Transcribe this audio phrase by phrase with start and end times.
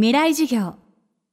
[0.00, 0.76] 未来授業。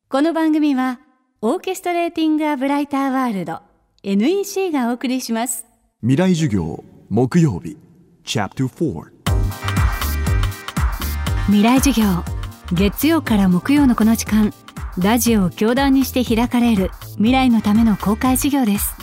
[0.09, 0.99] この番組は
[1.43, 3.59] オーケストレーティング・ア・ブライター・ワールド
[4.01, 5.67] NEC がお送りします。
[6.01, 7.77] 未来授業木曜日
[8.23, 9.03] チャプター4
[11.45, 12.23] 未来授業
[12.73, 14.51] 月曜から木曜のこの時間
[14.97, 18.95] ラジオを教壇にして開かれる未来のための公開授業です。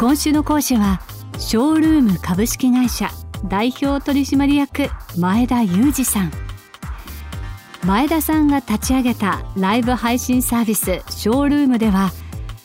[0.00, 1.00] 今週の講師は
[1.38, 3.08] ショールーム株式会社
[3.44, 6.43] 代表取締役前田裕二さん
[7.84, 12.12] 前田さんが立ち上げたライブ配信サービスショールームでは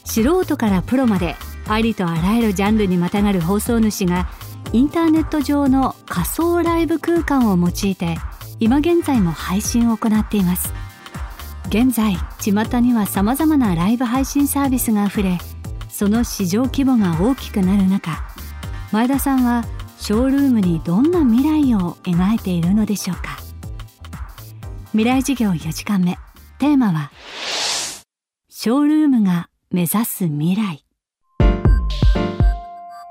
[0.06, 1.36] 素人からプロまで
[1.68, 4.30] ありとあらゆるジャンルにまたがる放送主が
[4.72, 8.18] インターネット上の仮想ライブ空間を用いて
[8.60, 10.74] 今現在も配信を行っています。
[11.68, 15.38] 現在巷にはさまざまなライブ配信サービスがあふれ
[15.90, 18.24] その市場規模が大きくなる中
[18.92, 19.64] 前田さんは
[20.00, 23.39] ショールームにどんな未来を描いているのでしょうか？
[24.92, 26.18] 未来授業4時間目
[26.58, 27.12] テーマは
[28.50, 30.84] ショールームが目指す未来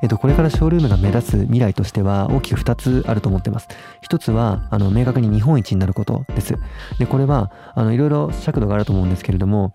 [0.03, 3.67] えっと、これからショールームが目立つ未来としては大きく2つあると思ってます。
[4.09, 6.55] 1つは、あの、明確に日本一になることです。
[7.01, 9.75] で、これは、あの、いろいろ尺度があると思うんですけれども、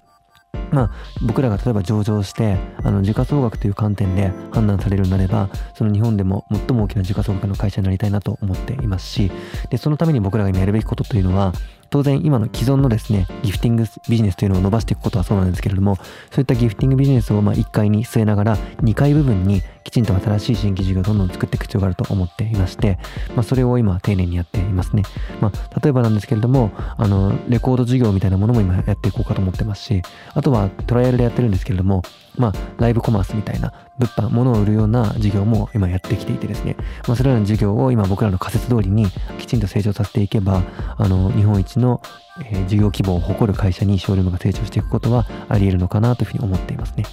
[0.72, 0.92] まあ、
[1.22, 9.32] 僕らが例えば上場してあの時価総額という観点で判断されるなればその日本でも最も大きな時価総額の会社になりたいなと思っていますし
[9.70, 11.54] でそのために僕らが今やるべきことというのは
[11.94, 15.98] 当然今の既存のですね、ギフティングビジネスというのを伸ばしていくことはそうなんですけれども、
[16.32, 22.98] そういったギフティングビジネスをま1階に据えながら、2階部分にきちんと新しい新規事業をどんどん作っていく必要があると思っていまして、
[23.36, 25.04] まあ、それを今丁寧にやっていますね。
[25.40, 30.02] まあ、例えばなんですけれども、あの、レコード事業みたいなものも今やっていこうかと思ってますし、
[30.34, 32.02] あとはトライアルでやってるんですけれども、
[32.38, 36.76] まあ、ライブコマースみたいな物販、物を売るような事業も今やってきていてですね、
[37.08, 39.06] まあ、それらの事業を今僕らの仮説通りに
[39.38, 40.64] きちんと成長させていけば、
[40.98, 42.02] あの、日本一の、
[42.46, 47.04] えー、事業規模を誇る会社にショールームが成長していくことはあり得るのかなというふうに思っていますね。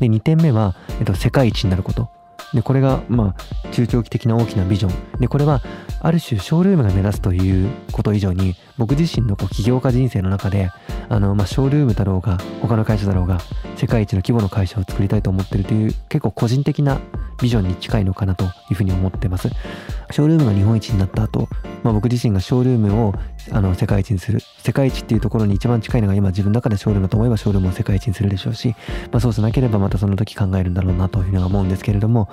[0.00, 2.17] で、2点目は、えっと、世界一になること。
[2.54, 5.20] で、これが、まあ、中長期的な大きなビジョン。
[5.20, 5.60] で、これは、
[6.00, 10.70] ある種、ショールームが目指すということ以上に、僕自身のこう起業家人生の中で、
[11.08, 13.38] あの、まあ、ショールームだろうが、他の会社だろうが、
[13.76, 16.98] 世界一の規模の会社を作りたいと思ってるという、結構個人的な
[17.40, 19.48] ビジョンに近いのかなというふうに思ってます。
[20.10, 21.48] ショールームが日本一になった後、
[21.82, 23.14] まあ、僕自身がショールームを
[23.50, 24.40] あの世界一にする。
[24.58, 28.74] 世界一っていうところに一番近いのが今自分の中でショールームだと思えばショールームを世界一にするでしょうし、
[29.10, 32.28] まあ、そうじゃなければまたその時考えるんだろうなというふうに思うんですけれども、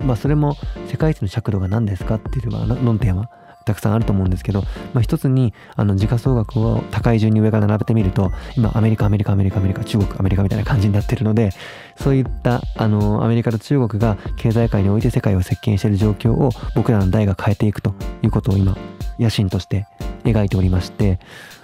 [0.00, 0.56] まあ、それも
[0.88, 3.30] 世界一の尺度が何ですかっていうのは論点は
[3.70, 11.50] たくさんあると思うんですけど、まあ、一つにあの時価総額を高い順に上から並べてみると今アメリカアメリカアメリカアメリカ中国アメリカみたいな感じになってるので
[11.96, 18.76] そういったあのアメリカと中国が経済界において世界を席巻している状況を僕らの代が変えていくということを今
[19.18, 19.86] 野心として
[20.24, 21.20] 描いておりまして、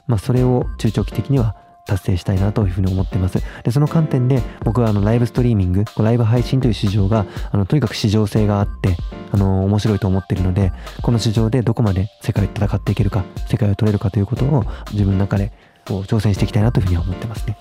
[0.06, 1.56] まあ、それを中長期的には
[1.86, 3.42] 達成したいなというふうに思ってます。
[3.62, 8.96] で、その観点で僕はあのライブストリーミング、ライブ配信という市場が、あの、とにかく市場性があって、
[9.32, 15.52] あの、面白いと思ってるので、この市場でどこまで世界と戦っていけるか、世界を取れるかということを自分の中で
[15.86, 17.56] こう挑戦していきたいなというふうには思ってますね。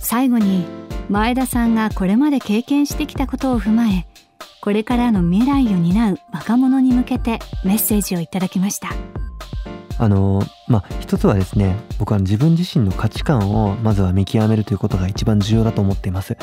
[0.00, 0.64] 最後に、
[1.08, 4.06] 前田さんがこれまで経験してきたことを踏まえ、
[4.60, 9.09] これからの未来を担う若者に向けてメッセージをいただきました。
[10.00, 16.36] あのまあ一つはですね僕は自分自身の価値観をまずは見極めるということが一番重要だと思っています。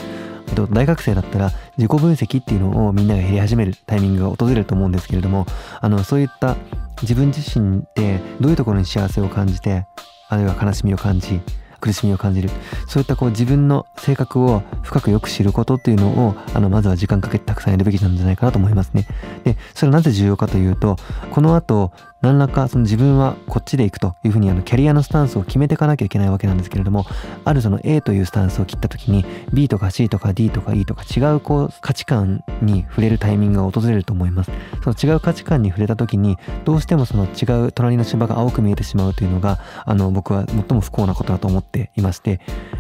[0.72, 5.46] 大学生だったら自己分析っていうのをみんながやり始めるタイミングが訪れると思うんですけれども
[5.82, 6.56] あのそういった
[7.02, 9.86] 自分自身でどういうところに幸せを感じて
[10.30, 11.42] あるいは悲しみを感じ
[11.80, 12.50] 苦しみを感じる
[12.88, 19.08] そういったこう自分の性格を深くよく知ることっていうのをあのまずは時間かけてたくさんやるべきなんじゃないかなと思いますね
[19.44, 20.96] でそれはなぜ重要かというと
[21.32, 21.92] この後
[22.22, 27.06] 何らかその自分はこっちで行くというふうにあのキャリアのスタンスを決めていかなきゃいけないわけなんですけれども
[27.46, 34.52] あるその A というスタンスを切った時に B とか C とか D とか E とか違うこう価値観に触れるタイミングが訪れると思います。
[34.84, 42.40] その違う価値観に触れた時にどうしてもその違う隣の芝が青く見えてしまうというのがあの僕は最も不幸なことだと思っていまして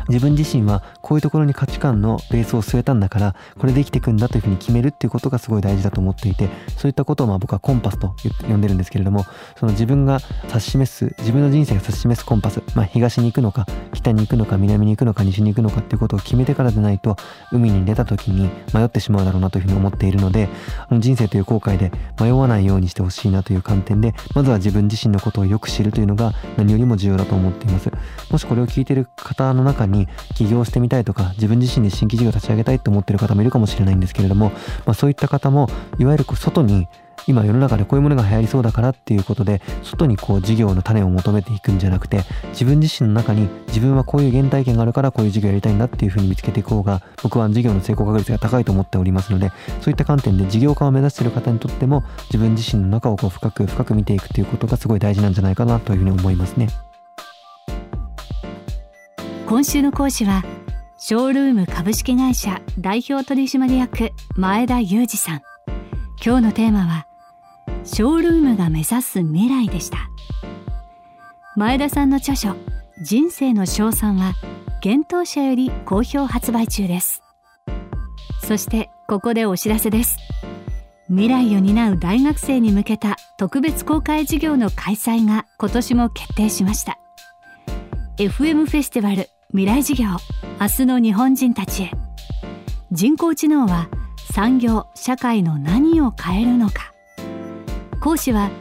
[0.10, 8.16] 自分自身はこういうところに価値観のベースを据えたんだからこれで生きていくんだというふうに決めるっていうことがすごい大事だと思っていてそういったことをまあ僕はコンパスと
[8.48, 9.26] 呼んでるんですけれども
[9.60, 17.16] その自分が指し示す自分の人生が指し示すコンパス、まあ、東に行くのか北に行くのか南に行くのか西に行くのかっていうことを決めてからでないと
[17.52, 20.50] 海に出た時に迷ってしまうだろうなというふうに思っているので
[20.92, 27.92] 人生という後悔で迷わないようにしてほしいなという観点でまずは自分自身のことをよく知るというのが何よりも重要だと思っています。
[28.32, 34.50] もしこれを聞いてる方の中に起業してみたいとか自分自身で新規事業を立ち上げたいと思ってる方もいるかもしれないんですけれども、
[34.86, 36.88] まあ、そういった方もいわゆる外に
[37.28, 49.52] 今世の中でこういうものが流行りそうだからっていうことで外にこう事業の種を求めていくんじゃなくて自分自身の中に自分はこういう原体験があるからこういう事業やりたいんだっていうふうに見つけていく方が僕は事業の成功確率が高いと思っておりますので
[49.82, 56.68] そういった観点で事業家を目指している方にとっても自分自身の中をこう深く深く見ていくということがすごい大事なんじゃないかなというふうに思いますね。
[59.48, 60.44] 今週の講師は
[60.98, 65.42] ショールーム株式会社代表取締役前田裕二さん。
[66.24, 67.07] 今日のテーマは
[67.88, 70.10] ショールームが目指す未来でした。
[71.56, 72.56] 前田さんの著書
[73.02, 74.34] 人生の賞賛は
[74.84, 77.24] 幻冬社より好評発売中です。
[78.44, 80.18] そしてここでお知らせです。
[81.08, 87.00] 未来を担う大学生に向けた特別公開授業の開催が今年も決定しました。
[88.18, 90.08] FM フェスティバル未来事業
[90.60, 91.92] 明日の日本人たちへ。
[92.92, 93.88] 人工知能は
[94.34, 96.92] 産業社会の何を変えるのか。
[98.00, 98.52] 講師は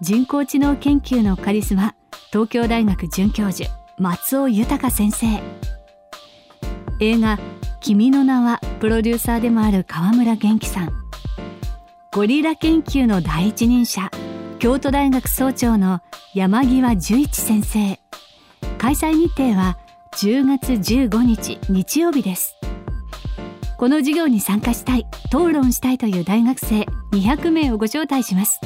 [0.00, 1.94] 人工知能研究のカリスマ
[2.30, 5.26] 東京大学准教授松尾豊先生。
[7.00, 7.38] 映画
[7.80, 10.90] 「君の名は」プロデューサーでもある川村元気さん。
[12.12, 14.10] ゴリラ研究の第一人者
[14.58, 16.00] 京都大学総長の
[16.34, 17.98] 山際十一先生。
[18.76, 19.78] 開催日程は
[20.16, 22.56] 10月15日日曜日です。
[23.78, 28.60] この授業に参加したい討論したいという大学生200名をご招待します。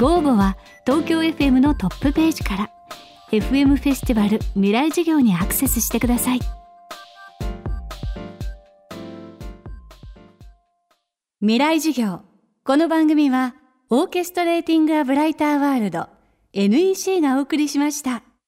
[0.00, 0.56] ご応募は
[0.86, 2.70] 東京 FM のトップページから
[3.32, 6.40] FM フェスティバル未来事業にアクセスしてください
[11.40, 12.22] 未来事業
[12.64, 13.54] この番組は
[13.90, 16.08] オーケストレーティング・ア・ブライター・ワールド
[16.54, 18.22] NEC がお送りしました。